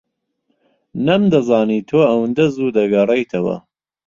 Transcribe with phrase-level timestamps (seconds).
[1.05, 3.55] نەمدەزانی تۆ ئەوەندە زوو دەگەڕێیتەوە.